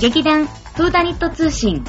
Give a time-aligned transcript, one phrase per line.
[0.00, 1.84] 劇団フーダニット通信。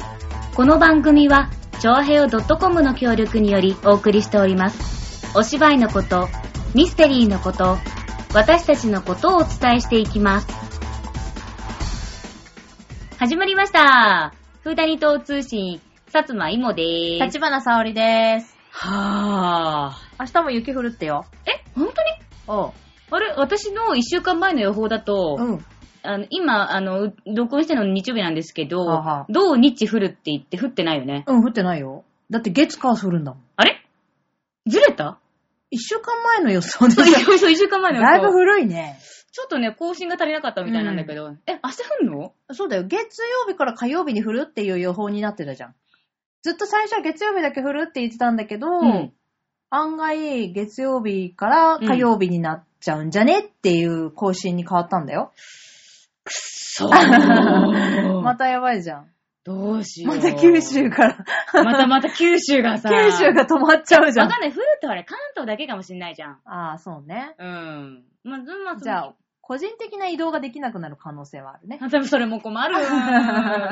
[0.54, 1.48] この番組は、
[1.80, 5.26] ちょあへよ .com の協力によりお送りしております。
[5.34, 6.28] お芝居のこと、
[6.74, 7.78] ミステリーのこと、
[8.34, 10.46] 私たちのことをお伝えしていきます。
[13.18, 14.34] 始まりました。
[14.62, 17.24] フーダニット通信、さつまいもでーす。
[17.24, 18.54] 立花沙織です。
[18.72, 21.26] は明日も雪降るってよ。
[21.46, 21.50] ー。
[21.50, 22.08] え、本当に？
[22.48, 22.72] おう。
[23.10, 23.34] あれ？
[23.36, 25.64] 私の一週間前の予報だと、うん。
[26.04, 31.24] あの今、あの、録音してるの日曜日なんですけど、はあはあ土日降るって言って降ってないよね。
[31.28, 32.04] うん、降ってないよ。
[32.30, 33.42] だって月火降るんだもん。
[33.56, 33.84] あれ？
[34.66, 35.18] ずれた？
[35.70, 36.94] 一週間前の予想で
[37.38, 37.94] そう、一週間前ょ。
[37.94, 38.98] の予想だいぶ古いね。
[39.32, 42.34] ちょっとね、更新が足りなかったみたいなんだけど、え、明日降んの？
[42.50, 42.82] そうだよ。
[42.82, 45.74] 月曜日から火曜日に降るっていう予報になってたじゃん。
[46.42, 49.12] ずっと最初は月曜日だけ降るって言ってたんだけど、うん
[49.74, 55.32] 案外月曜日から火曜日になっちゃうんじゃねっていう更新に変わったんだよ。
[56.26, 56.90] そう。
[58.22, 59.08] またやばいじゃん。
[59.44, 60.16] どうしよう。
[60.16, 62.90] また九州から、またまた九州がさ。
[62.90, 64.26] 九州が止まっちゃうじゃん。
[64.26, 64.52] わかんない。
[64.52, 66.40] 降るってほら、関東だけかもしんないじゃん。
[66.44, 67.34] ああ、そうね。
[67.38, 68.04] うん。
[68.24, 69.14] まあ、ずんまじゃあ、
[69.52, 71.78] 個人的な移動ができなくなる可能性はあるね。
[71.82, 72.72] あ、多分それも困る。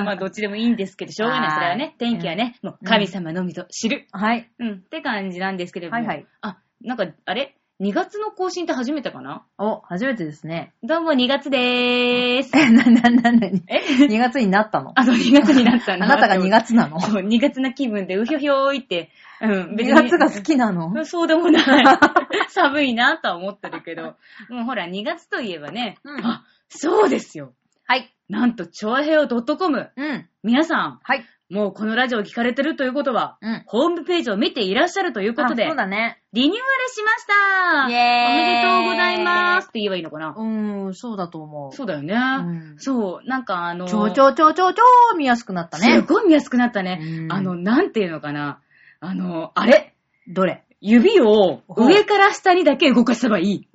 [0.05, 1.51] まあ、どっちでもいいんですけど、しょうがない。
[1.53, 4.07] それはね、天気はね、もう神様のみぞ知る。
[4.13, 4.51] はい。
[4.59, 5.97] うん、って感じなんですけれども。
[5.97, 6.27] はいはい。
[6.43, 7.57] あ、なんか、あれ？
[7.81, 9.45] ?2 月の更新って初めてかな？
[9.59, 10.75] お、初めてですね。
[10.83, 12.51] どうも2月でーす。
[12.55, 13.63] え、な、な、な、なに？
[13.69, 14.93] え ?2 月になったの？
[14.95, 17.01] あ、そう、2月になったあなたが2月なの？
[17.01, 19.11] そう、2月な気分でうひょひょーいって。
[19.41, 21.05] うん、?2 月が好きなの？
[21.05, 21.85] そうでもない。
[22.51, 24.17] 寒いなとは思ってるけど。
[24.51, 27.55] もうほら、2月といえばね、うんあ、そうですよ。
[27.87, 28.15] はい。
[28.29, 29.91] なんと、ちょあへよ .com。
[29.97, 30.29] うん。
[30.43, 31.25] 皆さん、はい。
[31.51, 33.63] もうこのラジオを聞かれてるということは、うん。
[33.67, 36.23] ホームページを見ていらっしゃるということであそう、だね。
[36.33, 40.29] リニューアルしましたイエーイおめでとうございますって言えばいいのかな？
[40.37, 41.75] うーん、そうだと思う。
[41.75, 42.15] そうだよね。
[42.15, 42.17] う
[42.77, 46.01] んそう、なんかあの、ちょちょちょちょちょ見やすくなったすね。
[46.03, 47.01] ごい見やすくなったね。
[47.03, 48.61] うんあの、なんていうのかな？
[49.01, 49.93] あの、あれ？
[50.29, 50.63] どれ？
[50.81, 53.69] 指を上から下にだけ動かせばいい。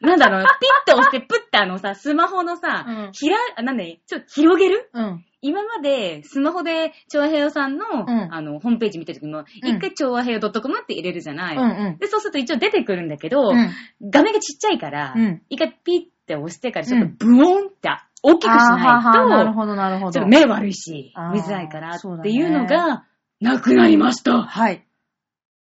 [0.00, 4.90] なんだろう、ピッて押して、プッてあのさ、 スマホのさ、うんひら、あなんだいちょっと広げる？
[4.92, 5.24] うん。
[5.40, 11.98] 今まで、スマホで、調和平洋さんの、んあの、ホームページ見た時も、うん一回調和平洋 .com って入れるじゃない、うんうん。
[11.98, 13.70] で、そうすると一応出てくるんだけど、うん
[14.10, 17.88] 画面がちっちゃいから、うん一回ピッて押してから、ちょっとブオンって
[18.22, 20.28] 大きくしないと、なるほど、なるほどちょっと。
[20.28, 23.04] 目悪いしあー、見づらいからっていうのが、
[23.40, 24.42] なくなりました。
[24.42, 24.84] はい。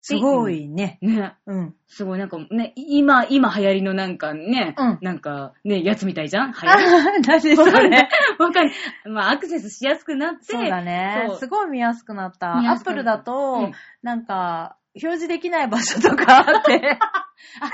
[0.09, 0.99] すごいね。
[1.03, 1.35] ね。
[1.47, 1.75] うん。
[1.89, 6.53] すごい、なんかね、今、今流行りのなんかね、うんなんかね、やつみたいじゃん？
[6.53, 7.25] 流あ行り？
[7.25, 8.09] ー、何そわかんないれ。。
[8.39, 8.75] わかんない。
[9.07, 11.29] まあ、アクセスしやすくなって、そうだね。
[11.41, 12.37] すごい見やすくなった。
[12.37, 13.73] ったアップルだと、うん
[14.03, 17.71] なんか、表示できない場所とかあって、そ う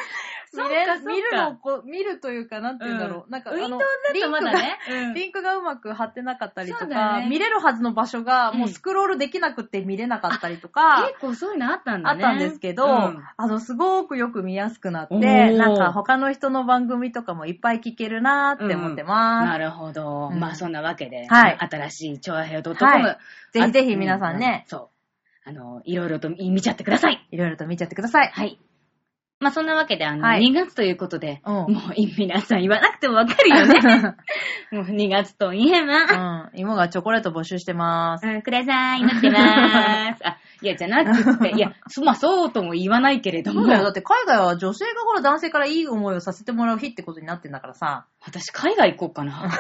[0.55, 3.31] 見れかそうか見るのこう、見るというか、なんて言うんだろう。
[3.31, 4.79] なんか、ウィンドウだとまだね。
[4.91, 12.25] うんリンクがうまく貼ってなかったりとそうだか、ね見れるはずの場所が、うんもうスクロールできなくて見れなかったりとか、結構そういうのあったんだね。
[12.25, 19.47] あったんですけど、うんあの、すごくよく見やすくなって、おーなんか他の人の番組とかもいっぱい聞けるなーって思ってます。
[19.47, 20.29] なるほど。
[20.33, 23.19] うんまあそんなわけで、はい新しい超和平洋 .com、はい
[23.53, 24.89] ぜひぜあひ皆さんね、うそう。
[25.45, 27.27] あの、いろいろと見ちゃってください。
[27.31, 28.31] いろいろと見ちゃってください。
[28.33, 28.59] はい。
[29.43, 31.73] まあそんなわけで、あの、はい2月ということで、うんもう
[32.17, 33.81] 皆さん言わなくてもわかるよね。
[34.71, 36.61] もう2月といえば、うん。
[36.61, 38.27] 芋がチョコレート募集してます。
[38.27, 40.21] うん、ください、待ってまーす。
[40.25, 43.83] あ、いや、じゃなくて、 いや、そまあそうとも言わないけれどもそう、だよ。
[43.83, 48.07] だって海外は女性がほら男性からいい思いをさせてもらう日ってことになってんだからさ。
[48.25, 49.51] 私海外行こうかな。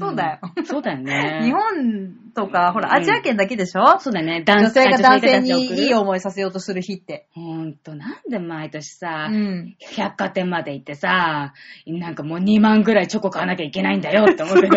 [0.00, 0.38] そうだよ。
[0.56, 1.40] うんそうだよね。
[1.44, 3.98] 日本とか、ほら、うんアジア圏だけでしょ？
[4.00, 4.42] そうだね。
[4.46, 7.28] 女性が男性にいい思いさせようとする日って。
[7.34, 9.76] ほんと、なんで毎年さ、うん。
[9.96, 11.52] 百貨店まで行ってさ、
[11.86, 14.76] なんかもう2万ぐらいチョコ買わなきゃいけないんだよって思うけど。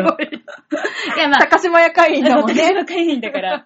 [1.16, 2.54] いや、まあ、高島屋会員だもんね。
[2.54, 3.66] 高島屋会員だから、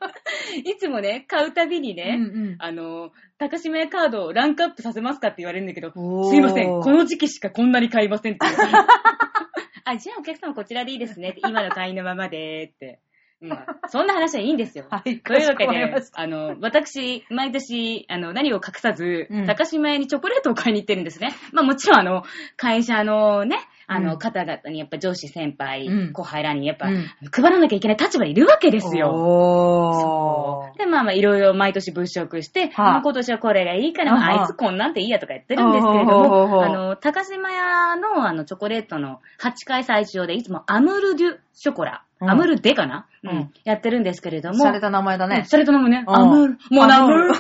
[0.64, 8.46] いつもね、買うたびにね、うんうんあの、高島屋カードをランクアップさせますかって言われるんだけど、おーすいません、この時期しかこんなに買いませんって。
[9.90, 13.00] あ、じゃあお客様こちらでいいですねって、 今の会員のままでって。
[13.40, 14.86] うん、そんな話はいいんですよ。
[14.90, 21.34] はいというわけであの、私、毎年、あの、何を隠さず、うん高島屋にチョコレートを買いに行ってるんですね。
[21.54, 22.24] まあもちろん、あの、
[22.56, 24.20] 会社のね、あの、うん。
[24.20, 26.12] 方々に、やっぱ上司先輩、うん。
[26.12, 27.06] 後輩らに、やっぱ、うん。
[27.32, 29.12] 配らなきゃいけない立場にいるわけですよ。
[29.14, 30.78] おー。
[30.78, 32.92] で、まあまあ、いろいろ毎年物色して、はあ。
[32.92, 34.42] まあ今年はこれがいいから、まああはあ。
[34.42, 42.30] あいつこんなんていいやとか言ってるんですけれどほうほうほうも、あの、高島屋のあの、チョコレートの8回最長で、いつもアムルデュショコラ、うん。
[42.30, 43.30] アムールデかな、うん。
[43.30, 43.54] うん。
[43.64, 44.66] やってるんですけれども。
[44.66, 45.46] 洒落た名前だね。
[45.48, 46.16] それともね、うん。
[46.16, 47.28] アムール、モナムール。
[47.30, 47.36] ル？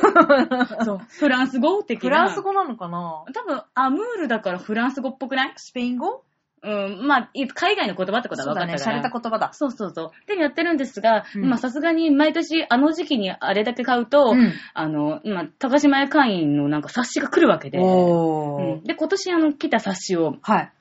[0.85, 2.09] そう、フランス語的な。
[2.09, 3.25] フランス語なのかな？
[3.33, 5.53] 多分、アムールだからフランス語っぽくない？
[5.55, 6.23] スペイン語？
[6.63, 8.77] うん、まあ、い海外の言葉ってことはそうだね。
[8.77, 9.01] 分かったから。
[9.01, 9.53] 洒落た言葉だ。
[9.53, 10.11] そうそうそう。
[10.27, 18.83] で、やってるんですが、うんまあさすがに毎年あの時期にあれだけ買うと、うんあの、まあ、高島屋会員のなんか冊子が来るわけで、うん。
[18.83, 20.71] で、今年あの来た冊子をはい。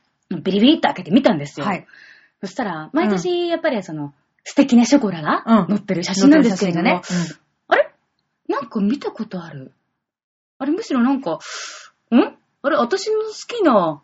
[0.42, 1.66] ビリビリって開けてみたんですよ。
[1.66, 1.86] はい。
[2.40, 4.12] そしたら、毎年やっぱりその、
[4.44, 7.36] 素敵なショコラがうん載ってる写真なんですけれども、載ってる写真
[7.68, 7.90] あれ？
[8.48, 9.72] なんか見たことある。
[10.58, 11.38] あれむしろなんか、ん？
[12.62, 14.02] あれ私の好きな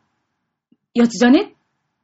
[0.95, 1.55] やつじゃね？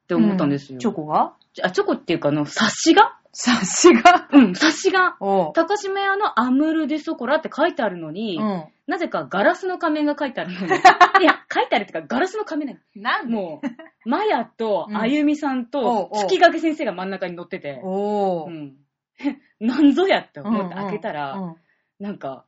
[0.08, 0.78] って思ったんですよ。
[0.78, 1.34] チョコが？
[1.62, 3.18] あ、チョコっていうかあの、冊子が？
[3.34, 4.26] 冊子が？
[4.32, 5.16] うん、冊子が。
[5.20, 5.52] おう。
[5.52, 8.64] 高島屋のアムールデソコラって書いてあるのに、うん。
[8.86, 10.66] なぜかガラスの仮面が書いてあるのに。
[11.20, 13.22] いや、書いてあるっていうかガラスの仮面なの。
[13.22, 13.34] なんで？
[13.34, 18.48] もう、マヤとうんあゆみさんとおう月影先生が真ん中に乗ってて、おー。
[18.48, 18.76] うん。
[19.60, 21.56] なんぞやってうん思って開けたら、うん
[22.00, 22.44] なんか、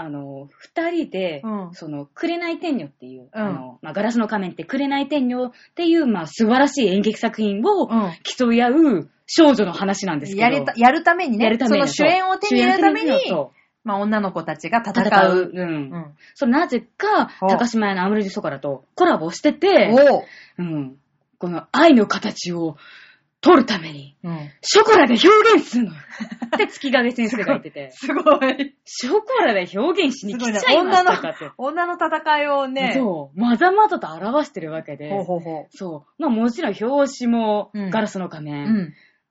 [0.00, 10.42] あの、二人で、うんその、紅天女っていう、うんあの、まあ、ガラスの仮面って紅天女っていう、まあ、素晴らしい演劇作品をうん競い合う少女の話なんですけど。
[10.42, 11.44] やりた、やるためにね。
[11.44, 13.52] やるためにその主演を手に入れるために、そ
[13.84, 15.36] まあ女の子たちがう戦戦う。
[15.36, 15.50] う。
[15.52, 15.68] うん。
[15.68, 16.14] うん。
[16.34, 20.24] それなぜか、お高島屋のアムルジソカラとコラボしてて、おう。
[20.58, 20.96] うん。
[21.38, 22.76] この愛の形を
[23.42, 24.50] 取るために、うん。
[24.60, 25.96] ショコラで表現するのよ。
[26.54, 28.76] って月影先生が言ってて、 すごい。
[28.84, 32.92] ショコラで表現しに来ちゃいましたかって。、女の戦いをね。
[32.94, 33.40] そう。
[33.40, 35.08] まざまざと表してるわけで。
[35.08, 36.22] ほうほうほそう。
[36.22, 38.50] まあもちろん表紙もうんガラスの仮う。
[38.50, 38.66] 面。
[38.66, 38.68] う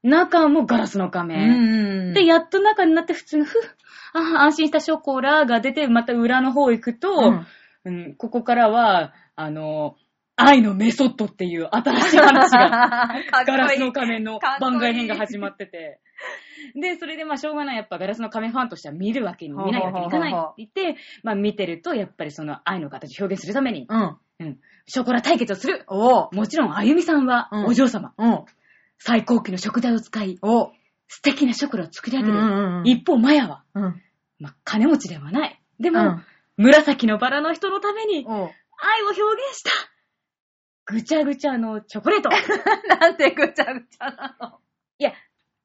[0.08, 0.10] ん。
[0.10, 2.12] 中もガラスの仮う面。
[2.12, 2.14] ん。
[2.14, 3.62] で、やっと中になって普通の、ふっ、
[4.14, 7.46] ああ、安心したショコラが出て、また裏の方行くと、うん
[7.86, 9.96] うんここからは、あの、
[10.42, 13.10] 愛のメソッドっていう新しい話が、
[13.46, 16.00] ガラスの仮面の番外編が始まってて。
[16.76, 24.18] で、それでまあしょうがない、やっぱガラスの仮面ファンとしては見るわけに、見ないわけにいかないって言って、まあ見てると、やっぱりその愛の形を表現するために、うん。
[24.42, 25.84] うん、ショコラ対決をする。
[25.88, 26.30] おう。
[26.34, 28.14] もちろん、あゆみさんはうんお嬢様。
[28.18, 28.46] うん。
[28.98, 30.72] 最高級の食材を使い、おう。
[31.08, 32.38] 素敵なショコラを作り上げる。
[32.38, 34.02] うん一方、マヤは、うん。
[34.40, 35.62] まあ、金持ちではない。
[35.80, 36.24] でも、うん
[36.60, 38.26] 紫のバラの人のために。
[38.28, 39.72] 愛を表現した。
[40.90, 42.30] ぐちゃぐちゃのチョコレート。
[43.00, 44.60] なんてぐちゃぐちゃなの？
[44.98, 45.14] いや、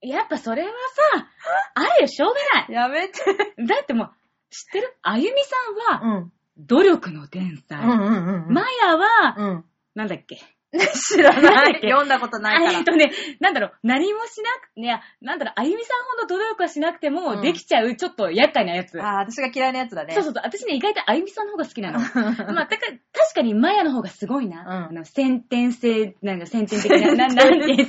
[0.01, 0.73] やっぱそれは
[1.17, 1.29] さ、
[1.75, 2.73] あるよ、しょうがない。
[2.73, 3.21] やめて。
[3.67, 4.11] だってもう、
[4.51, 4.97] 知ってる？
[5.03, 6.33] あゆみさんは、うん。
[6.59, 7.81] 努力の天才。
[7.81, 8.53] うんうんうん。
[8.53, 9.65] マヤは、うん。
[9.95, 10.39] なんだっけ？
[10.95, 11.79] 知らなんだない。
[11.79, 12.85] っ け読んだことないからえっ。
[12.85, 13.11] とね、
[13.41, 19.01] なんだろう、何もしなく、いや、なんだろう、あゆみさんほど努力はしなくても、うんできちゃう、ちょっと厄介なやつ。
[19.01, 20.15] ああ、私が嫌いなやつだね。
[20.15, 22.01] そうそうそう、私ね、意外とあゆみさんの方が好きなの。
[22.53, 24.61] まあ、たか確かにマヤの方がすごいな。
[24.63, 27.89] うんあの、先天性、なんか先天的な、ななんて違う、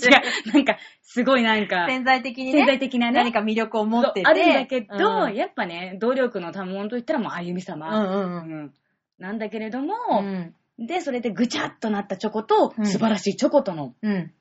[0.54, 3.14] なんか、すごいなんか、潜在的に潜在ね、的なね。
[3.14, 4.26] 何か魅力を持ってて。
[4.26, 7.88] そうあるんだけど、うんやっぱね、努力の賜物といったらもうあゆみ様。
[7.90, 8.74] うんうんうんうん
[9.18, 10.54] なんだけれども、うん。
[10.78, 13.96] で、それでぐちゃっとなったチョコと、うん素晴らしいチョコとの。
[14.02, 14.34] うん。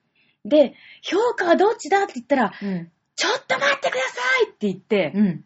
[0.44, 2.90] で、評価はどっちだって言ったら、うん。
[3.16, 5.44] ちょっと待ってくださいって言って、うん。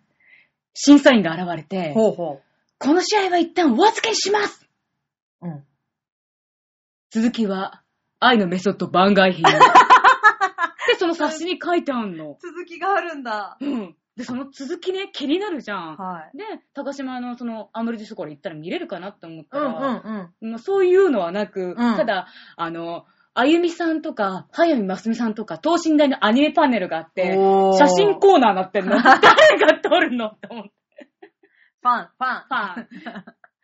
[0.74, 2.40] 審査員が現れて、ほうほ
[2.78, 4.66] この試合は一旦お預けにします
[5.42, 5.48] う。
[5.48, 5.64] うん。
[7.10, 7.82] 続きは、
[8.20, 9.42] 愛のメソッド番外編。
[10.88, 12.38] で、その冊子に書いてあんの。
[12.40, 13.58] 続きがあるんだ。
[13.60, 13.96] うん。
[14.18, 15.96] で、その続きね、気になるじゃん。
[15.96, 16.36] はい。
[16.36, 16.44] で、
[16.74, 20.50] 高島のそのアムルディスコラ行ったら見れるかなって思ったうんら、うんうん。
[20.50, 27.36] まあそういうのはなく、うんただ、あの、あゆみさんとか、早見ますみさんとか、等身大のアニメパネルがあって、
[27.78, 28.96] 写真コーナーなってんの。
[29.00, 30.72] 誰が撮るのって思って。
[31.80, 32.42] ファン、ファン。
[32.42, 32.88] ファン。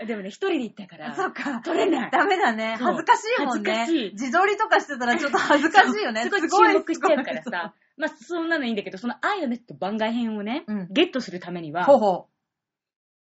[0.06, 1.60] でもね、一人で行ったから、そっか。
[1.60, 2.10] 撮れない。
[2.10, 2.76] ダメだね。
[2.78, 3.72] 恥ずかしいもんね。
[3.72, 6.22] 恥ずかしい自撮りとかしてたらちょっと恥ずかしいよね。
[6.22, 7.74] すごい注目しちゃうからさ。
[7.96, 12.26] まあ、そんなのいいんだけど、その愛のメット番外編をね、うんゲットするためには、ほうほ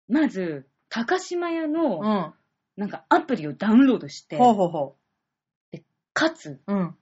[0.09, 1.67] まず、高島屋う。
[1.67, 2.35] うの、ん。
[2.77, 4.97] なんかアプリをダウンロードして、ほうほうほ
[6.15, 6.61] かつ、う。
[6.67, 6.97] うん。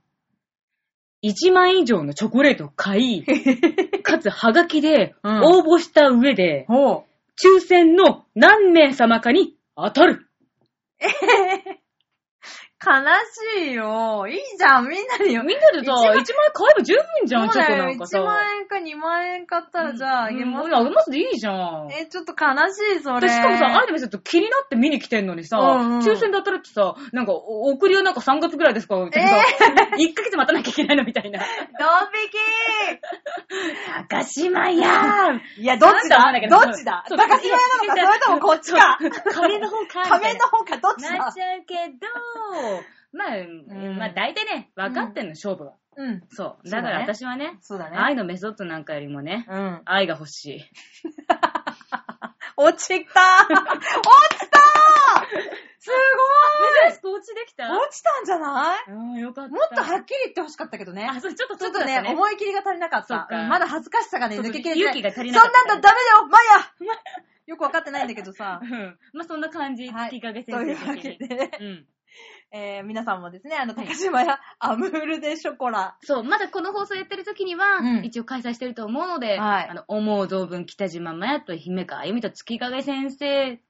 [1.22, 3.24] 1万以上のチョコレートを買い、
[4.02, 7.10] かつ、はがきでうん応募した上で、ほう。
[7.42, 9.56] 抽選の何名様かに
[9.88, 10.26] 当たる。
[12.80, 14.26] 悲しいよ。
[14.26, 15.42] いいじゃん、みんなによ。
[15.44, 17.84] みんなでさ、1一万万円買えば十分じゃん、チョコそうだよ。
[17.84, 18.20] 1なんかさ。
[18.22, 20.66] 万円か2万円買ったらじゃああげます。
[20.66, 21.88] うんあげますでいいじゃん。
[21.92, 23.20] え、ちょっと悲しい、それ。
[23.20, 29.36] で、しかもさ、アイドルちょっと気になって見に来てんのにさ、うんうん抽選で当たるってさ、なんか、お送りはなんか3月ぐらいですかってさ、
[29.98, 31.40] 1ヶ月待たなきゃいけないのみたいな。
[31.40, 32.10] ドン
[34.08, 36.18] 高島や引きいや、どっちだ？
[36.48, 37.04] どっちだ？
[37.08, 37.40] 高島屋なの
[37.86, 38.98] か、それともこっちか？
[39.32, 40.02] 仮の方か。
[40.08, 41.18] 仮面の方か、どっちだ？
[41.18, 42.06] なっちゃうけど、
[43.12, 45.74] まあ、んまあ大体ね、分かってんの、勝負は。
[45.96, 46.22] うん。
[46.30, 46.68] そう。
[46.70, 47.96] だから私はね、そうだね。
[47.98, 49.82] 愛のメソッドなんかよりもね、うん。
[49.84, 50.64] 愛が欲しい。
[52.56, 54.58] 落ちた落ちた
[55.78, 55.88] す
[56.86, 57.68] 珍しく落ちできた？
[57.68, 58.90] ごい落ちたんじゃない？
[58.90, 59.50] うん、よかった。
[59.50, 61.08] もっとはっきり言ってほしかったけどね。
[61.10, 63.06] あ、そう、ちょっとちょっとね、思い切りが足りなかった。
[63.08, 64.78] そっかうんまだ恥ずかしさがね、抜けきれてない。
[64.80, 66.38] 勇気が足りなかったそんなんだダメだよマ
[66.92, 66.96] ヤ
[67.46, 68.66] よくわかってないんだけどさう。
[68.66, 68.98] ん。
[69.14, 70.94] まあ、そんな感じ、はい月影先というわ。
[70.96, 71.86] けで、うん。
[72.52, 75.96] えー、皆さんもですね、あの、高島屋アムールでショコラ。
[76.02, 78.04] そう、まだこの放送やってる時には、うん。
[78.04, 79.68] 一応開催してると思うので、はい。
[79.70, 83.60] あの、思う存分北島麻也と姫川あゆみと月影先生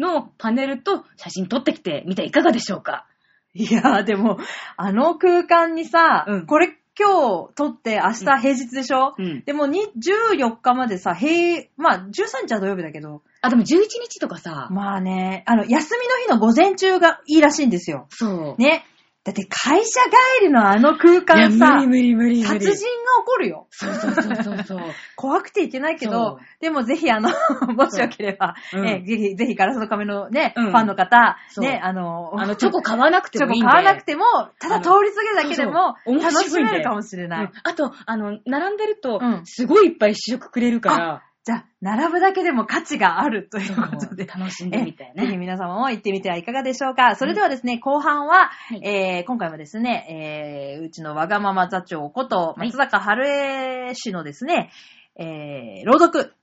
[0.00, 3.06] のパネルと写真撮ってきてみてはいかがでしょうか？
[3.54, 4.38] いやー、でも、
[4.76, 6.46] あの空間にさ、うん。
[6.46, 9.42] これ今日撮って明日平日でしょ、うん。
[9.44, 13.66] でもに14日までさ、平、まあ13日は土曜日だけど、あ、でも11
[14.00, 18.06] 日とかさ、まあね、あの、休みの日の午前中がいいらしいんですよ。
[18.10, 18.62] そう。
[18.62, 18.84] ね。
[19.26, 20.00] だって会社
[20.38, 22.44] 帰りのあの空間さ、無理無理無理。
[22.44, 22.80] 殺人が起
[23.26, 23.66] こるよ。
[23.70, 24.80] そうそうそうそうそう。
[25.16, 27.30] 怖くていけないけそど、でもぜひあの、
[27.74, 33.68] もしよければ、うんえぜひ、ぜひガラスの亀のね、うんファンの方、ね、あの、あの、チョコ買わなくてチョコもいいんで。
[33.68, 34.24] 買わなくても、
[34.60, 37.44] ただ通り過ぎるだけでも楽しめるかもしれない。
[37.46, 44.26] うんあと、あの、並んでるとうん、すごいいっぱい試食くれるから、じゃあ、並ぶだけでも価値があるということで。
[44.26, 45.36] 楽しんでみたいぜひね。
[45.36, 47.14] 皆様も行ってみてはいかがでしょうか。
[47.14, 54.72] それではですね、後半は、いえー今回はですね、えーうちのわがまま座長こと、はい松坂春江氏のですね、
[55.14, 56.34] えー朗読、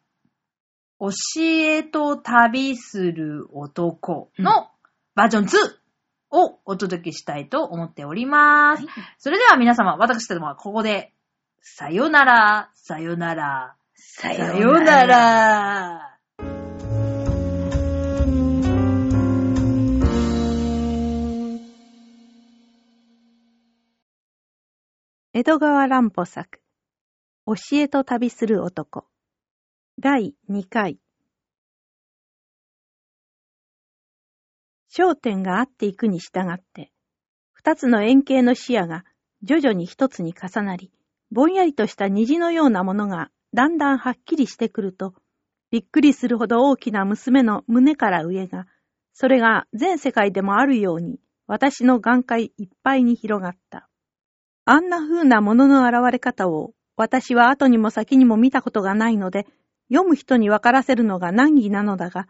[1.01, 1.09] 教
[1.41, 4.69] えと旅する男の
[5.15, 5.57] バージョン2
[6.31, 8.85] をお届けしたいと思っております。
[9.17, 11.11] それでは皆様、私たちはここで、
[11.59, 13.75] さよなら、さよなら、
[14.15, 15.07] ささよな。
[15.07, 16.19] ら。
[25.33, 26.61] 江戸川乱歩作、
[27.47, 29.07] 教えと旅する男、
[29.99, 30.99] 第2回。
[34.95, 36.91] 焦点が合っていくに従って、
[37.51, 39.05] 二つの円形の視野が
[39.41, 40.91] 徐々に一つに重なり、
[41.31, 45.13] ぼんやりとした虹のようなものがだんだんはっきりしてくると、
[45.71, 48.65] びっくりするほど大きな娘の胸から上が、
[49.13, 53.87] それが全世界でもあるように、私の眼界いっぱいに広がった。
[54.65, 59.47] あんな風なものの現れ方を私は後にも先にも見たことがないので、
[59.91, 62.27] 読む人に分からせるのが難儀なのだが、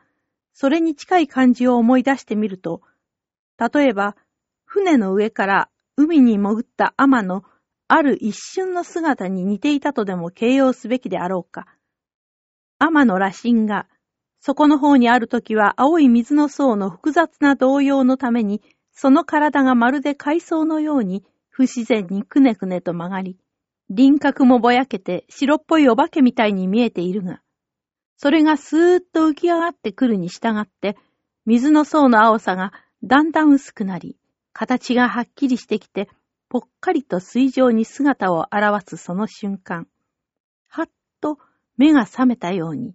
[0.53, 2.81] それに近い感じを思い出してみると、
[3.57, 4.15] 例えば、
[4.65, 7.43] 船の上から海に潜った天の
[7.95, 11.67] ある一瞬の姿に似ていたとでも形容すべきであろうか。
[12.79, 13.87] 天の羅針が、
[14.39, 23.37] そこの方にあるときは青い水の層の複雑な動揺のために、その体がまるで海藻のように不自然にくねくねと曲がり、
[23.91, 27.41] 輪郭もぼやけて白っぽいお化けみたいに見えているが、
[28.17, 30.97] それがスーッと浮き上がってくるに従って、
[31.45, 32.73] 水の層の青さが
[33.03, 34.17] だんだん薄くなり、
[34.51, 36.09] 形がはっきりしてきて、
[36.53, 39.87] ぽっかりと水上に姿を現すその瞬間、
[40.67, 41.39] はっと
[41.77, 42.93] 目が覚めたように、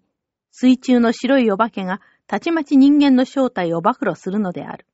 [0.52, 4.86] 水中の白いお化けがたちまち人間の正体を暴露するのである。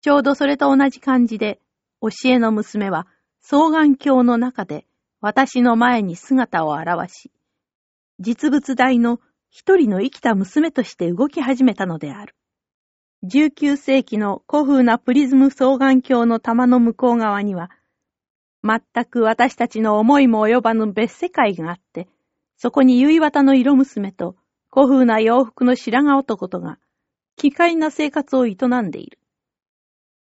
[0.00, 1.60] ちょうどそれと同じ感じで、
[2.00, 3.06] 教えの娘は
[3.40, 4.84] 双眼鏡の中で
[5.20, 7.30] 私の前に姿を現し、
[8.18, 12.34] 実物大の一人の生きた娘として動き始めたのである。
[13.24, 17.70] 19世紀の古風なプリズム双眼鏡の玉の向こう側には、
[18.64, 22.08] 全く私たちの思いも及ばぬ別世界があって、
[22.56, 24.34] そこに結綿の色娘と
[24.72, 26.78] 古風な洋服の白髪男とが、
[27.36, 29.20] 奇怪な生活を営んでいる。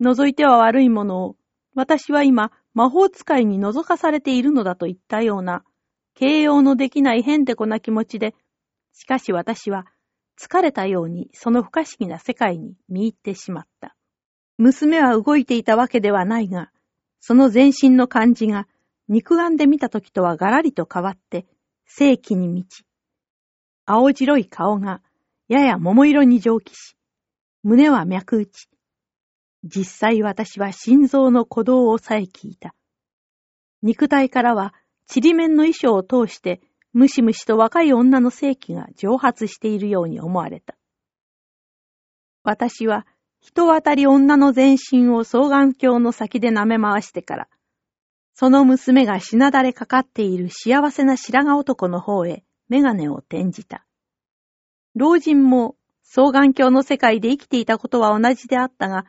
[0.03, 1.37] 覗いては悪いものを、
[1.75, 5.65] 私は今魔法使いに覗かされているのだといったような、
[6.17, 8.35] 形容のできない変てこな気持ちで、
[8.93, 9.87] しかし私は
[10.41, 13.95] 疲れたようにその不可思議な世界に見入ってしまった。
[14.57, 16.71] 娘は動いていたわけではないが、
[17.21, 18.67] その全身の感じが
[19.09, 21.47] 肉眼で見た時とはガラリと変わって、
[21.85, 22.87] 正気に満ち、
[23.85, 25.03] 青白い顔が
[25.49, 26.97] やや桃色に蒸気し、
[27.63, 28.69] 胸は脈打ち、
[29.65, 32.75] 実際私は心臓の鼓動をさえ聞いた。
[33.83, 34.75] 肉体からは、
[35.07, 36.61] ちりめんの衣装を通して、
[36.93, 40.77] ムシムシと若い女の性器が蒸発しているように思われた。
[42.43, 43.07] 私は、
[43.41, 47.49] 人渡り女の全身を双眼鏡の先で舐め回してから、
[48.35, 53.87] その娘がしなだれかかっている幸せな白髪男の方へメガネを転じた。
[54.95, 59.07] 老人も双眼鏡の世界で生きていたことは同じであったが、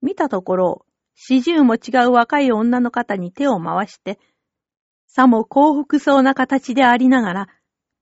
[0.00, 4.18] 見たところ、四十も違う若い女の方に手を回して、
[5.12, 7.48] さも幸福そうな形でありながら、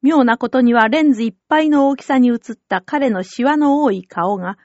[0.03, 2.39] 妙なことにはレンズいっぱいの大きさに映っ
[2.69, 4.59] た彼のシワの多い顔が、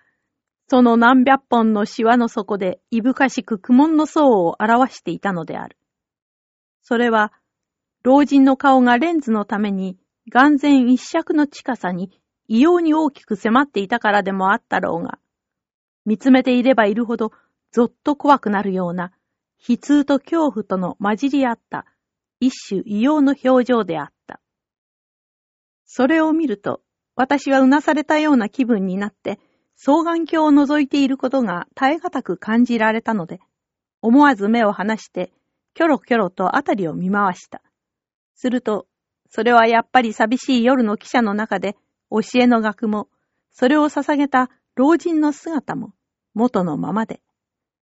[0.67, 5.77] その何百本のシワの底でいぶかしく苦悶の層を表していたのである。
[6.81, 7.31] それは、
[8.03, 9.97] 老人の顔がレンズのために、
[10.29, 12.11] 眼前一尺の近さに
[12.49, 15.17] 異様に大きく迫っていたからでもあったろうが、
[16.05, 17.31] 見つめていればいるほど、
[17.71, 19.13] ぞっと怖くなるような、
[19.65, 21.85] 悲痛と恐怖との混じり合った
[22.45, 24.41] 一種異様の表情であった。
[25.85, 26.81] それを見ると、
[27.15, 29.39] 私はうなされたような気分になって、
[29.77, 33.39] 双眼鏡を覗いていることが耐え難く感じられたので、
[34.01, 35.31] 思わず目を離して、
[35.73, 37.61] キョロキョロとあたりを見回した。
[38.35, 38.87] すると、
[39.29, 41.77] それはやっぱり寂しい夜の汽車の中で、
[42.11, 43.07] 教えの学も、
[43.53, 45.93] それを捧げた老人の姿も、
[46.33, 47.21] 元のままで、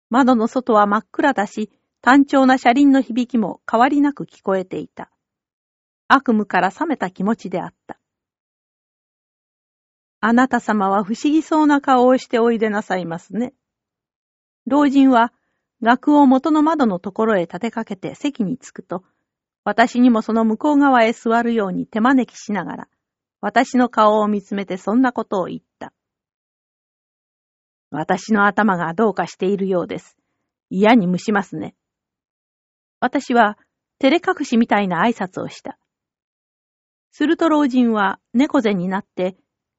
[0.10, 1.70] 窓の外は真っ暗だし、
[2.02, 5.12] 単調な車輪の響きも変わりなく聞こえていた。
[6.08, 8.00] 悪夢から覚めた気持ちであった。
[10.22, 13.54] あなた様は不思議そうな顔をしておいでなさいますね。
[14.66, 15.34] 老人は、
[15.82, 19.04] 額を元の窓のところへ立てかけて席に着くと、
[19.64, 22.88] 私にもその向こう側へ座るように手招きしながら、
[23.40, 25.94] 私の顔を見つめてそんなことを言った。
[27.92, 30.18] 私の頭がどうかしているようです。
[30.70, 31.76] 嫌に蒸しますね。
[33.00, 33.58] 私は
[34.00, 35.78] 照れ隠しみたいな挨拶をした。
[37.12, 39.36] すると老人は猫背になって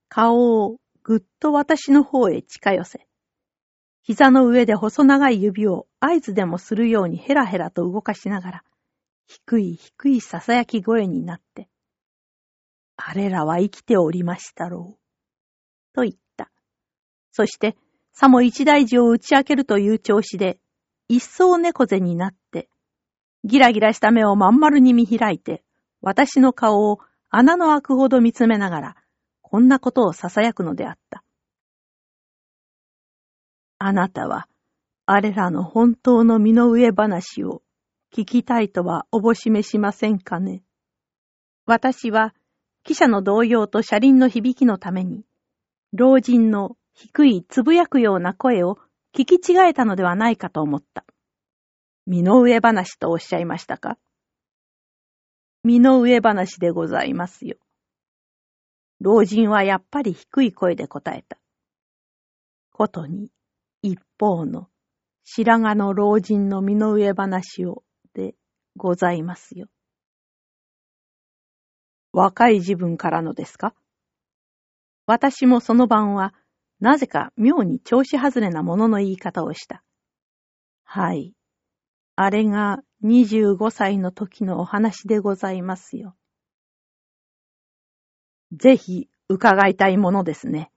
[0.09, 3.07] 顔をぐっと私の方へ近寄せ、
[4.03, 8.65] 膝の上で細長い指を合図でもするようにヘラヘラと動かしながら、
[9.27, 11.69] 低い低い囁き声になって、
[12.97, 15.00] あれらは生きておりましたろう。
[15.95, 16.50] と言った。
[17.33, 17.77] そして、
[18.12, 20.59] さも一大事を打ち明けるという調子で、
[21.09, 22.69] 一層猫背になって、
[23.44, 25.62] ギラギラした目をまん丸に見開いて、
[26.02, 28.97] 私の顔を穴の開くほど見つめながら、
[29.42, 31.25] こんなことを囁くのであった。
[33.78, 34.47] あなたは、
[35.06, 37.62] あれらの本当の身の上話を
[38.12, 40.62] 聞きたいとはおぼしめしませんかね。
[41.66, 42.35] 私は、
[42.85, 45.24] 汽車の動揺と車輪の響きのために、
[45.92, 48.79] 老人の低いつぶやくような声を
[49.14, 51.05] 聞き違えたのではないかと思った。
[52.07, 53.99] 身の上話とおっしゃいましたか？
[55.63, 57.57] 身の上話でございますよ。
[59.01, 61.39] 老人はやっぱり低い声で答えた。
[62.73, 63.31] ことに、
[63.83, 64.69] 一方の
[65.25, 67.83] 白髪の老人の身の上話を
[68.15, 68.35] で
[68.77, 69.69] ございますよ。
[72.13, 73.75] 若い自分からのですか？
[75.07, 76.35] 私もその晩は、
[76.81, 79.83] なぜか妙に調子外れなものの言い方をした。
[80.85, 81.35] はい。
[82.22, 86.14] あれが25歳の時のお話でございますよ。
[88.52, 90.70] ぜひ伺いたいものですね。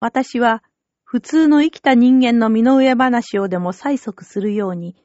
[0.00, 0.62] 私は
[1.04, 4.96] 普通の生きた人間の身の上話をでも催促するように、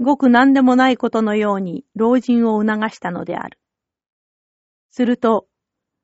[0.00, 3.58] ごく何でもないことのように老人を促したのである。
[4.90, 5.46] すると、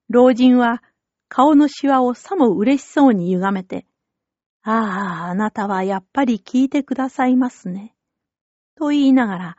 [0.08, 0.82] 老人は
[1.28, 3.84] 顔のシワをさも嬉しそうに歪めて、
[4.62, 7.94] ああ、あなたはやっぱり聞いてくださいますね。
[8.82, 9.56] と言いながら、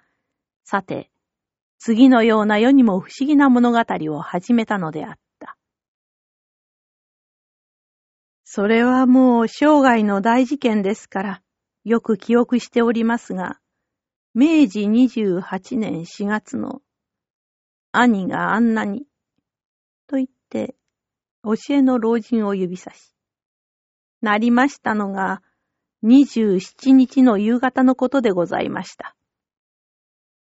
[0.65, 1.09] さて、
[1.79, 3.79] 次のような世にも不思議な物語
[4.13, 5.57] を始めたのであった。
[8.43, 11.41] それはもう生涯の大事件ですから、
[11.86, 13.62] よく記憶しておりますが、
[14.33, 16.81] 明治28年4月の
[17.93, 19.05] 兄があんなに、
[20.07, 20.75] と言って、
[21.45, 23.15] 教えの老人を指さし、
[24.19, 25.41] なりましたのが、
[26.04, 29.16] 27日の夕方のことでございました。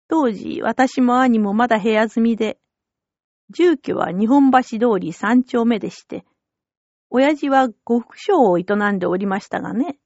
[0.08, 2.60] 当時、私も兄もまだ部屋住みで、
[3.50, 6.26] 住居は日本橋通り三丁目でして、
[7.10, 9.98] 親父は呉服商を営んでおりましたがね。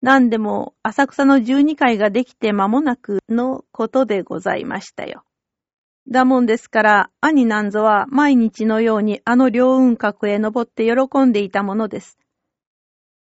[0.00, 5.24] 何でも浅草の十二階ができて間もなくのことでございましたよ。
[6.08, 12.18] だもんですから、兄なんぞは毎日のようにあの両雲閣へ登って喜んでいたものです。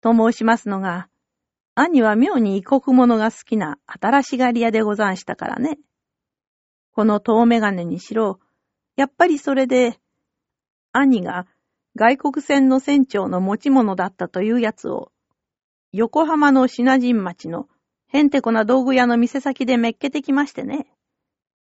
[0.02, 1.08] と申しますのが、
[1.76, 5.80] 兄は妙に異国物が好きな新しがり屋でござんしたからね。
[6.92, 8.40] この遠眼鏡にしろ、
[8.98, 9.98] やっぱりそれで、
[10.92, 11.48] 兄が
[11.96, 15.12] 外国船の船長の持ち物だったというやつを、
[15.94, 17.68] 横浜の品人町の
[18.08, 20.88] へんてこな道具屋の店先でめっけてきましてね。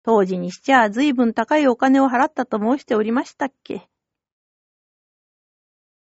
[0.03, 3.89] 当時にしちゃ随分高いお金を払ったと申しておりましたっけ。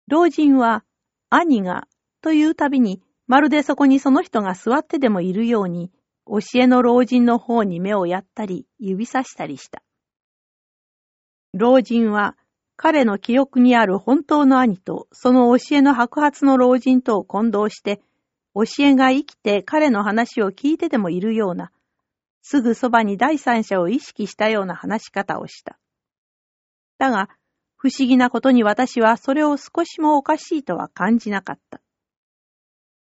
[0.08, 0.84] 老人は
[1.30, 1.86] 兄が
[2.20, 5.90] というたびにまるでそこにその人が座ってでもいるように、
[6.26, 9.82] 教えの老人の方に目をやったり、指さしたりした。
[11.52, 12.36] 老人は、
[12.76, 18.00] 彼の記憶にある本当の兄と、その教えの白髪の老人とを混同して、
[18.54, 21.72] 教えが生きて彼の話を聞いてでもいるような、
[22.42, 25.78] すぐそばに第三者を意識したような話し方をした。
[26.98, 27.28] だが、
[27.76, 31.80] 不思議なことに私はそれを少しもおかしいとは感じなかった。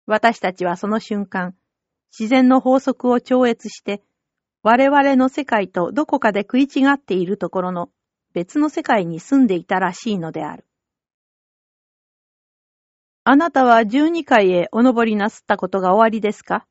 [0.05, 1.55] 私たちはその瞬間、
[2.17, 4.03] 自然の法則を超越して、
[4.61, 7.89] 我々の世界とどこかで食い違っているところの
[8.33, 10.65] 別の世界に住んでいたらしいのである。
[13.25, 16.65] あなたは十二階へお登りなすったことが終わりですか？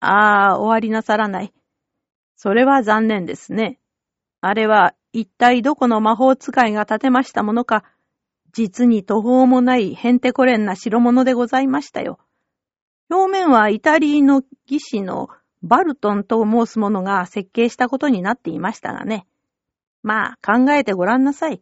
[0.00, 1.52] ああ、終わりなさらない。
[2.36, 3.78] それは残念ですね。
[4.40, 7.84] あれは一体どこの魔法使いが建てましたものか、
[8.52, 12.18] 実に途方もないヘンテコレンな代物でございましたよ。
[13.12, 15.28] 表面はイタリーの技師の
[15.62, 19.26] バルトンと申す者が設計したことになっていましたがね。
[20.02, 21.60] まあ考えてごらんなさい。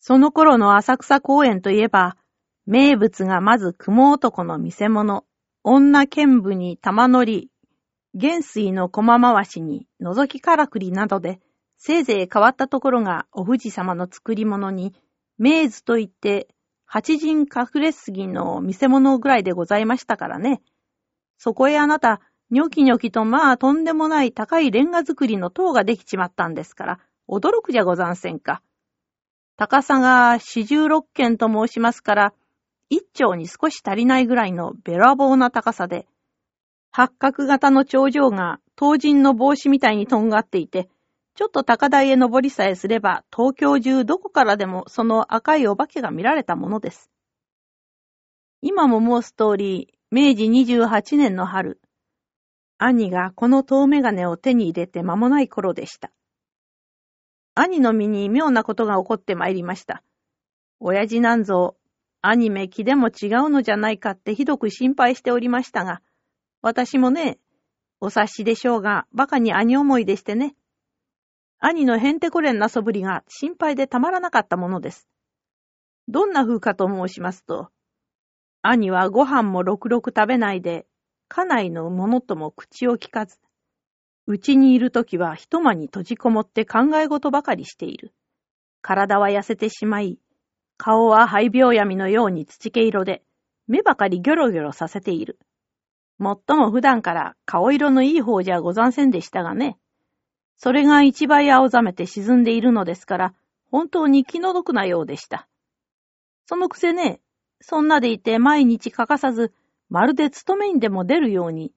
[0.00, 2.16] その頃の浅草公園といえば、
[2.64, 5.26] 名物がまず雲男の見せ物、
[5.64, 7.50] 女剣舞に玉乗り、
[8.14, 11.40] 元水の駒回しに覗きからくりなどで、
[11.76, 14.94] せいぜい変わったところがお富士様の作り物に、
[15.36, 16.48] 名図といって
[16.86, 20.62] 八人隠れ杉の見せ物ぐらいでございましたからね。
[21.38, 22.20] そこへあなた、
[22.50, 28.62] ニョキニョキとまあとんでもない高いレンガ作りの塔ができちまったんですから、驚くじゃござんせんか。
[29.56, 32.34] 高さが四十六軒と申しますから、
[32.90, 36.06] 一丁に少し足りないぐらいのべらぼうな高さで、
[36.90, 40.88] 八角型の頂上が当人の帽子みたいにとんがっていて、
[41.34, 47.10] ちょっと高台へ登りさえすれば、東京中どこからでもその赤いお化けが見られたものです。
[48.62, 51.80] 今も申す通り、明治28年の春、
[52.78, 56.10] 兄がこの遠眼鏡を手に入れて間もない頃でした。
[57.54, 60.02] 兄の身に妙なことが起こってまいりました。
[60.80, 61.76] 親父なんぞ、
[62.20, 66.02] 兄め気でも違うのじゃないかってひどく心配しておりましたが、
[66.62, 67.38] 私もね、
[68.00, 70.56] お察しでしょうが、馬鹿に兄思いでしてね。
[71.66, 75.08] 兄のヘンテコレンなそぶりが心配でたまらなかったものです。
[76.08, 77.70] どんな風かと申しますと、
[78.60, 80.84] 兄はご飯もろくろく食べないで、
[81.28, 83.38] 家内の者とも口を聞かず、
[84.26, 88.12] うちにいるときは一間に閉じこもって考え事ばかりしている。
[88.82, 90.18] 体は痩せてしまい、
[90.76, 93.22] 顔は肺病闇のように土毛色で、
[93.68, 95.38] 目ばかりギョロギョロさせている。
[96.18, 99.78] もっとも普段から顔色のいい方じゃござんせんでしたがね。
[100.56, 103.34] それが一倍青ざめて沈んでいるのですから、
[103.70, 105.48] 本当に気の毒なようでした。
[106.46, 107.20] そのくせね、
[107.60, 109.52] そんなでいて毎日欠かさず、
[109.88, 111.72] まるで勤めにでも出るように、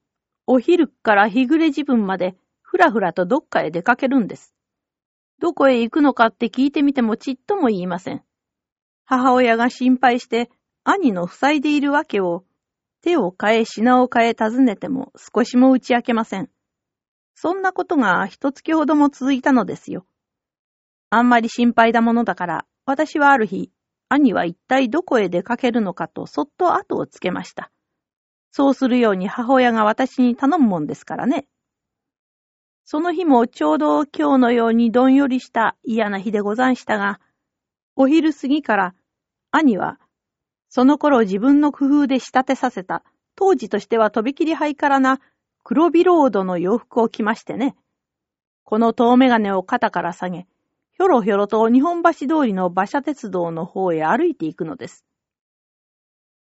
[0.45, 4.53] お昼から日暮れ自分までふらふらとどっかへ出かけるんです。
[5.39, 8.23] どこへ行くのかって聞いてみてもちっとも言いません。
[9.05, 10.49] 母親が心配して
[10.83, 12.43] 兄の塞いでいるわけを
[13.01, 16.49] 手を変え品を変え尋ねても少しも打ち明けません。
[17.39, 20.07] そんなことが一月ほども続いたのですよ。
[21.11, 23.71] あんまり心配だものだから、私はある日、
[24.09, 27.71] 兄は一体どこへ出かけるのかとそっと後をつけました。
[28.49, 31.47] そうするように母親が私に頼むもんですからね。
[32.85, 37.19] その日もちょうど今日のようにどんよりした嫌な日でござんしたが、
[37.95, 38.95] お昼過ぎから
[39.51, 39.99] 兄は、
[40.69, 43.03] その頃自分の工夫で仕立てさせた、
[43.35, 45.19] 当時としてはとびきりハイカラな
[45.69, 47.75] 黒ビロードの洋服を着ましてね。
[48.63, 50.47] この遠眼鏡を肩から下げ、
[50.93, 55.03] ひょろひょろと日本橋通りの馬車鉄道の方へ歩いていくのです。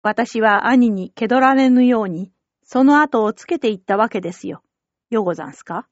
[0.03, 2.33] 私は兄に気取られぬように、
[2.65, 4.65] その後をつけていったわけですよ。
[5.09, 5.87] よござんすか？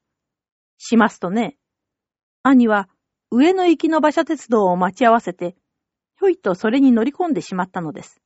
[0.77, 1.55] しますとね、
[2.43, 2.89] 兄は
[3.29, 5.55] 上の行きの馬車鉄道を待ち合わせて、
[6.19, 8.19] ひょいとそれに乗り込んでしまったのです。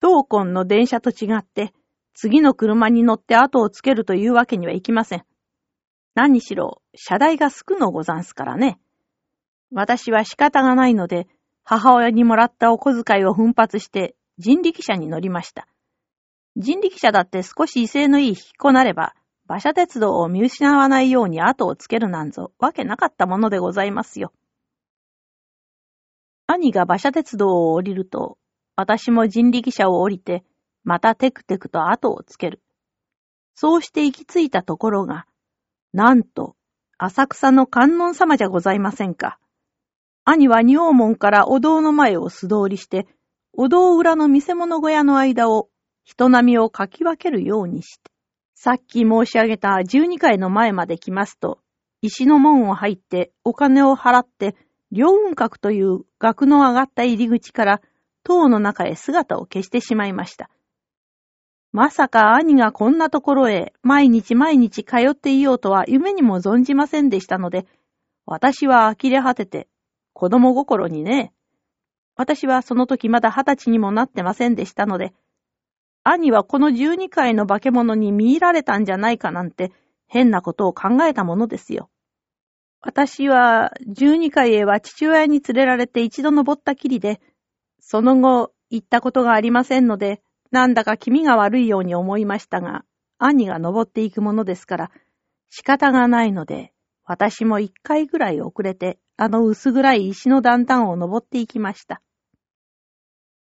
[0.00, 1.74] 東根の電車と違って、
[2.18, 5.24] 次の車に乗って後をつけるというわけにはいきません。
[6.14, 8.80] 何しろ、車代がすくのござんすからね。
[9.70, 11.28] 私は仕方がないので、
[11.62, 15.68] 母親にもらったお小遣いを奮発して人力車に乗りました。
[16.56, 19.14] 人力車だって少し威勢のいい引き子なれば、
[19.46, 24.32] 馬車鉄道を見失わないように後をつけるなんぞ、わけなかったものでございますよ。
[26.46, 28.38] 兄が馬車鉄道を降りると、
[28.74, 30.44] 私も人力車を降りて、
[30.86, 32.62] またテクテクと後をつける。
[33.56, 35.26] そうして行き着いたところが、
[35.92, 36.54] なんと、
[36.96, 39.40] 浅草の観音様じゃございませんか。
[40.24, 43.08] 兄は仁王門からお堂の前を素通りして、
[43.52, 45.68] お堂裏の見せ物小屋の間を
[46.04, 48.12] 人並みをかき分けるようにして、
[48.54, 51.58] さっき申し上げた12階の前まで来ますと、
[52.00, 54.54] 石の門を入ってお金を払って、
[54.92, 57.80] 両雲閣という額の上がった入り口から
[58.22, 60.48] 塔の中へ姿を消してしまいました。
[61.76, 67.66] まさか兄がこんなところへ毎日毎日通っていようとは夢にも存じませんでしたので、
[68.24, 69.68] 私は呆れ果てて、
[70.14, 71.34] 子供心にね、
[72.16, 75.12] 私はその時まだ二十歳にもなってませんでしたので、
[76.02, 79.70] 兄はこの十二階の化け物に見入られたんじゃないかなんて
[80.06, 81.90] 変なことを考えたものですよ。
[82.80, 87.20] 私は十二階へは父親に連れられて一度登ったきりで、
[87.80, 92.84] その後行ったことがありませんので、なんだか気味が悪いように思いましたが、
[93.18, 94.90] 兄が登っていくものですから、
[95.50, 96.72] 仕方がないので、
[97.04, 102.02] 私も一回ぐらい遅れて、あの薄暗い石の段々を登っていきました。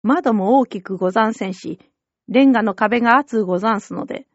[0.01, 1.79] 窓も大きくござんせんし、
[2.27, 4.27] レンガの壁が厚うござんすので、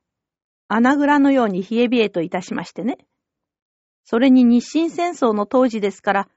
[0.69, 2.99] 穴蔵のように冷え冷えといたしましてね。
[4.05, 6.29] それに日清戦争の当時ですから、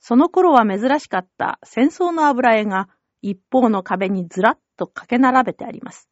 [0.00, 2.88] その頃は珍しかった戦争の油絵が
[3.20, 6.08] 一方の壁にずらっとかけ並べてあります。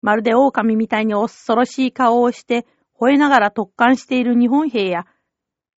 [0.00, 2.66] まるで狼みたいに恐ろしい顔をして
[2.98, 5.04] 吠えながら突貫している日本兵や、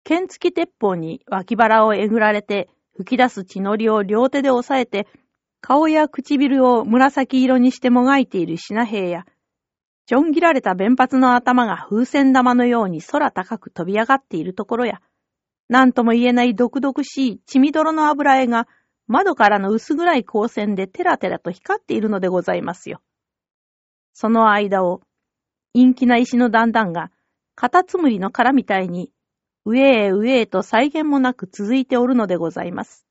[0.04, 5.08] 剣付き鉄砲に脇腹をえぐられて吹き出す血のりを両手で押さえて、
[5.60, 9.24] 顔や唇を紫色にしてもがいている品兵や、
[10.06, 15.00] ちょん切られた弁髪の頭が風船玉のように空高く飛び上がっているところや、
[15.68, 18.68] なんとも言えない毒々しい血みどろの油絵が
[19.06, 23.02] 窓からの薄暗い光線でテラテラと光っているのでございますよ。
[24.12, 25.02] その間を、
[25.74, 27.10] 陰気な石の段々が、
[27.54, 29.10] カタツムリの殻みたいに、
[29.64, 33.06] 上へ上へと再現もなく続いておるのでございます。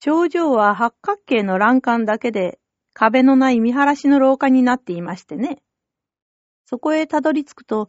[0.00, 2.58] 頂上は八角形の欄干だけで、
[2.94, 5.62] 壁のない見晴らしの廊下になっていましてね。
[6.64, 7.88] そこへたどり着くと、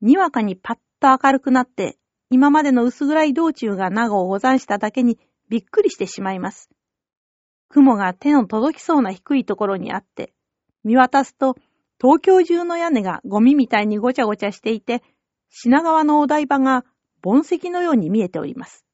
[0.00, 1.98] にわかにパッと明るくなって、
[2.30, 6.70] 今までの薄暗い道中が長をござんしただけにびっくりしてしまいます。
[7.68, 10.32] 雲が手の届きそうな低いところにあって、
[10.84, 11.56] 見渡すと
[12.00, 15.02] 東京中の屋根がゴミみたいにごちゃごちゃしていて、
[15.48, 16.84] 品川のお台場が
[17.22, 18.84] 盆石のように見えております。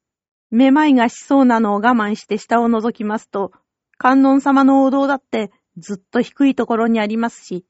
[0.49, 3.51] めまいがしそうなのを我慢して下を覗きますと、
[3.97, 7.65] 観音様のお堂だってずっと低いところにありますし、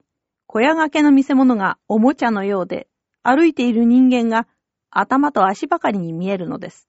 [0.45, 2.87] 小屋掛けの見せ物がおもちゃのようで、
[3.23, 4.47] 歩いている人間が
[4.91, 6.87] 頭と足ばかりに見えるのです。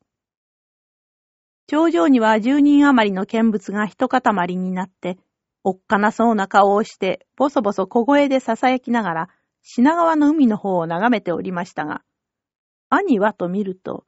[1.66, 4.22] 頂上には十人余りの見物が一塊
[4.56, 5.18] になって、
[5.62, 9.28] おっかなそうな顔をして、ぼそぼそ小声で囁きながら、
[9.62, 12.02] 品川の海の方を眺めておりましたが、
[12.90, 14.04] 兄はと見ると、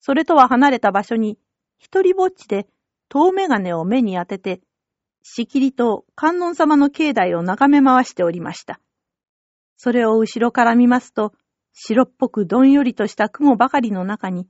[0.00, 1.38] それとは離れた場所に、
[1.78, 2.68] 一人ぼっちで
[3.08, 4.60] 遠眼鏡を目に当てて、
[5.22, 8.80] しきりと観音様の境内を眺め回しておりました。
[9.78, 11.32] それを後ろから見ますと、
[11.72, 14.46] 白っぽくどんよりとした雲ばかりの中に、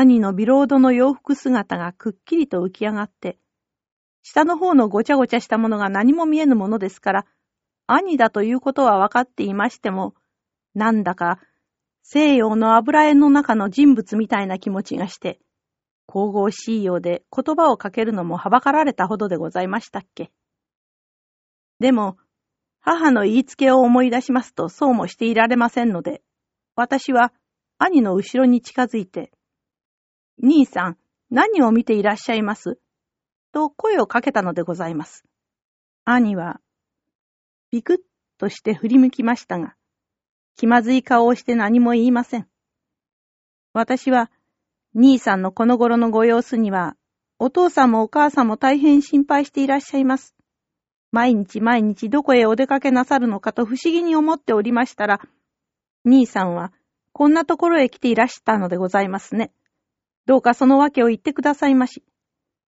[0.00, 3.36] 兄のビロードの洋服姿がくっきりと浮き上がって、
[4.22, 7.26] 下の方のごちゃごちゃしたものが何も見えぬものですから、
[7.88, 10.14] 兄だということは分かっていましても、
[10.72, 11.40] なんだか
[12.04, 15.40] 西洋の油絵の中の人物みたいな気持ちがして、
[16.06, 20.30] 神々しいようで言葉をかけるのもはばかられたほどでございましたっけ。
[21.80, 22.18] でも、
[22.78, 26.22] 母の言いつけを思い出しますとそうもしていられませんので、
[26.76, 27.32] 私は
[27.78, 29.32] 兄の後ろに近づいて、
[30.42, 30.98] 兄さん、
[31.30, 32.78] 何を見ていらっしゃいます？
[33.52, 35.24] と声をかけたのでございます。
[36.04, 36.60] 兄は、
[37.70, 37.98] ビクッ
[38.38, 39.74] として振り向きましたが、
[40.56, 42.46] 気まずい顔をして何も言いません。
[43.72, 44.30] 私は、
[44.94, 46.96] 兄さんのこの頃のご様子には、
[47.38, 50.34] お父さんもお母さんも大変心配していらっしゃいます。
[51.10, 55.20] 毎日毎日どこへお出かけなさるのかと不思議に思っておりましたら、
[56.04, 56.72] 兄さんは
[57.12, 59.52] こんなところへ来ていらしたのでございますね。
[60.28, 62.04] どうかその訳を言ってくださいまし。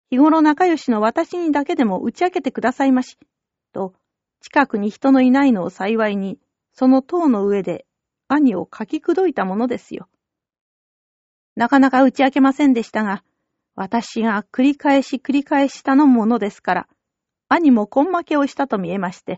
[0.09, 3.19] 日頃仲良しの私にだけでも打ち明けてくださいまし。
[3.71, 3.93] と、
[4.39, 6.39] 近くに人のいないのを幸いに、
[6.73, 7.85] その塔の上で
[8.27, 10.09] 兄をかきくどいたものですよ。
[11.55, 13.23] なかなか打ち明けませんでしたが、
[13.75, 16.87] 私が繰り返し繰り返し頼むものですから、
[17.47, 19.37] 兄も根負けをしたと見えまして、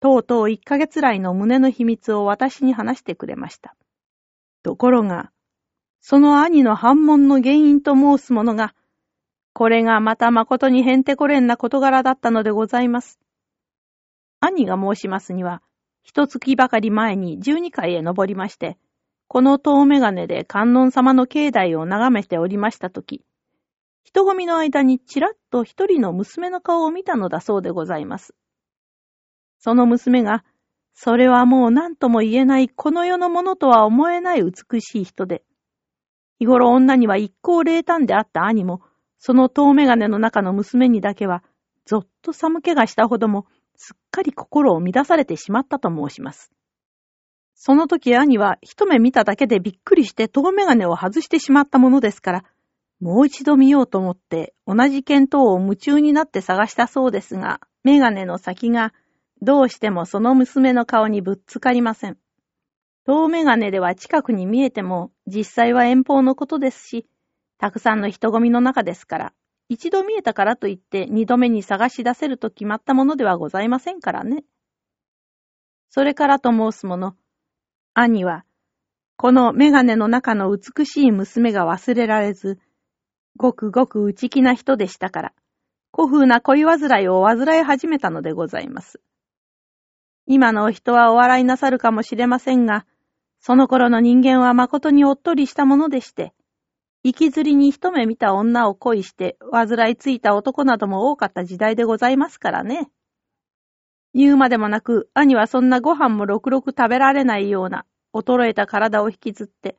[0.00, 3.74] とうとう一ヶ月来の胸の秘密を私に話してくれました。
[4.62, 5.32] ところが、
[6.00, 8.74] その兄の反問の原因と申すものが、
[9.52, 13.18] これがまた誠にへんてこれんな事柄だったのでございます。
[14.40, 15.62] 兄が申しますには、
[16.02, 18.78] 一月ばかり前に十二階へ登りまして、
[19.26, 23.24] この遠眼鏡で観音様の境内を眺めておりましたとき、
[24.04, 28.34] 人混みの間にちらっと一人の娘の顔を見たのだそうでございます。
[29.58, 30.44] その娘が、
[30.94, 35.42] それはもう何とも言えないこの世のものとは思えない美しい人で、
[36.38, 38.80] 日頃女には一向冷淡であった兄も、
[39.18, 41.42] その遠眼鏡の中の娘にだけは、
[41.84, 43.46] ぞっと寒気がしたほども、
[43.76, 46.52] すっかり心を乱されてしまったと申します。
[47.54, 52.44] その時兄は一目見ただけでびっくりして遠眼鏡を外してしまったものですから、
[53.00, 58.92] もう一度見ようと思って同じ見当を夢中になって探したそうですが、眼鏡の先が
[59.42, 62.18] どうしてもその娘の顔にぶっつかりません。
[63.10, 67.06] 遠眼鏡では近くに見えても実際は遠方のことですし、
[67.56, 69.32] たくさんの人混みの中ですから、
[69.70, 74.44] 一度見えたからといって二度目に探し出せると決まったものではございませんからね。
[75.88, 77.16] それからと申すもの、
[77.94, 78.44] 兄は、
[79.16, 82.58] このメガネの中の美しい娘が忘れられず、
[83.38, 85.32] ごくごく内気な人でしたから、
[85.96, 89.00] 古風な恋煩いを煩い始めたのでございます。
[90.26, 92.84] 今のお人はお笑いなさるかもしれませんが、
[93.48, 96.34] その頃の人間は誠におっとりしたものでして、
[97.02, 102.90] 行きずりに一目見た女を恋して煩いついた男なども多かった時代でございますからね。
[104.12, 109.78] 言うまでもなく、兄はそんなご飯もろくろく食べられないような、衰えた体を引きずって、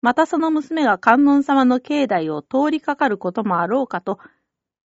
[0.00, 4.18] またその娘が観音様の境内を通りかかることもあろうかと、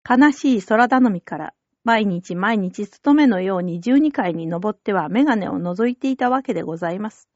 [0.08, 7.28] 悲しい空頼みから、毎日毎日勤めのように十二階に登っては眼鏡を覗いていたわけでございます。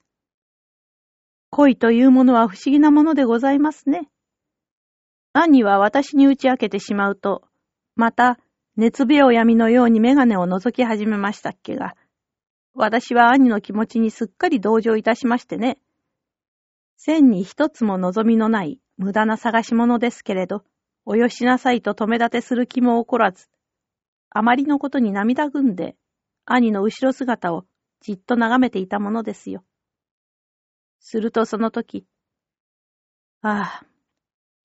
[1.51, 4.09] 恋というものは不思議なものでございますね。
[5.33, 7.43] 兄は私に打ち明けてしまうと、
[7.97, 8.39] また
[8.77, 11.97] 熱病闇のように眼鏡を覗き始めましたっけが、
[12.75, 15.79] 私は兄の気持ちにすっかり同情いたしましてね。
[16.97, 20.65] 千に一つも望みのない無駄な探し物ですけれど、
[21.05, 23.49] およしなさいと止め立てする気も起こらず、
[24.31, 25.97] あまりのことに涙ぐんで、
[26.45, 27.65] 兄の後ろ姿を
[28.01, 29.65] じっと眺めていたものですよ。
[31.01, 32.07] するとその時、
[33.41, 33.87] ああ、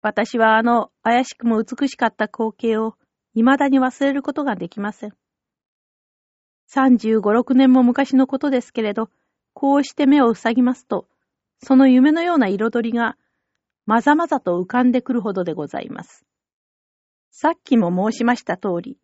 [0.02, 2.96] 私はあの怪しくも美しかった光景を
[3.36, 5.13] 未だに忘れることができません。
[6.67, 9.10] 三十五、六年も昔のことですけれど、
[9.54, 11.08] こうして目を塞ぎますと、
[11.62, 13.15] その夢のような彩りが、
[13.86, 16.26] まざまざと浮かんでくるほどでございます。
[17.30, 18.98] さっきも申しました通り、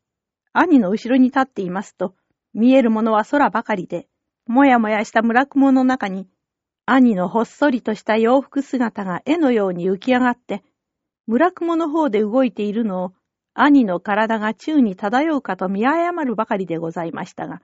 [0.51, 2.15] 兄の後ろに立っていますと、
[2.53, 4.07] 見えるものは空ばかりで、
[4.47, 6.27] もやもやした村雲の中に、
[6.91, 10.63] 兄のほっそりとした洋服姿が絵のように浮き上がって、
[11.27, 13.13] 村雲の方で動いているのを
[13.53, 17.61] 兄の体が宙に漂うかと見誤るばかりでございましたが、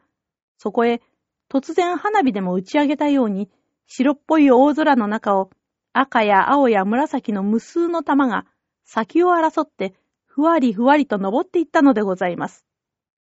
[0.59, 1.01] そこへ
[1.49, 3.49] 突然花火でも打ち上げたように、
[3.88, 5.49] 白っぽい大空の中を
[5.91, 8.45] 赤や青や紫の無数の玉が
[8.83, 9.95] 先を争って
[10.27, 12.63] ふわりふわりと登っていったのでございます。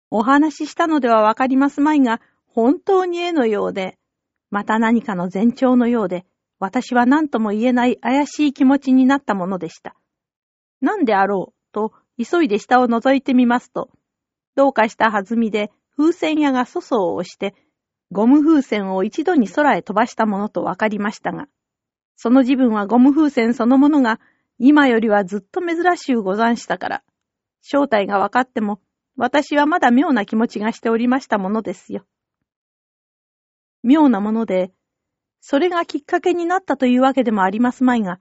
[0.10, 4.00] お話ししたのではわかりますまいが、本当に絵のようで、
[4.56, 6.24] また何かの前兆のようで、
[6.60, 9.98] 私は何とも言えない怪しい気持ちになったものでした。
[10.80, 13.90] なんであろうと急いで下を覗いてみますと、
[14.56, 17.54] どうかした弾みで風船屋が粗相をして、
[18.14, 21.50] ゴム風船を一度に空へ飛ばしたものとわかりましたが、
[22.16, 24.22] その自分はゴム風船そのものが
[24.58, 27.04] 今よりはずっと珍しゅうござんしたから、
[27.62, 28.80] 正体がわかっても、
[29.18, 32.06] 私はまだ妙な気持ちがしておりましたものですよ。
[33.86, 34.72] 妙なもので、
[35.42, 38.20] それがきっかけになったというわけでもありますまいが、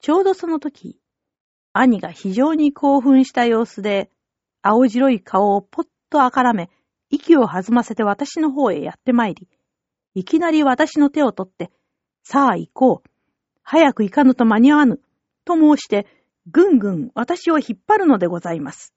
[0.00, 0.98] ちょうどその時、
[1.72, 4.10] 兄が非常に興奮した様子で、
[4.60, 6.68] 青白い顔をぽっとあからめ、
[7.10, 9.48] 息を弾ませて私の方へやってまいり、
[10.14, 11.70] いきなり私の手を取って、
[12.24, 13.10] さあ行こう。
[13.62, 15.00] 早く行かぬと間に合わぬ。
[15.44, 16.06] と申して、
[16.50, 18.94] ぐんぐん私を引っ張るのでございます。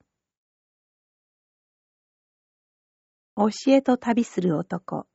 [3.36, 5.06] 教えと旅する男、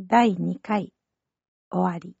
[0.00, 0.92] 第2回、
[1.70, 2.16] 終わり。